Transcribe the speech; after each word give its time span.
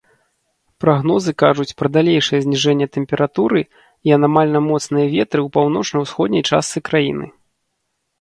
Прагнозы 0.83 1.31
кажуць 1.41 1.73
пра 1.81 1.89
далейшае 1.97 2.39
зніжэнне 2.45 2.87
тэмпературы 2.97 3.61
і 4.09 4.15
анамальна 4.17 4.59
моцныя 4.69 5.05
ветры 5.15 5.39
ў 5.47 5.55
паўночна-ўсходняй 5.59 6.43
частцы 6.51 6.79
краіны. 6.91 7.25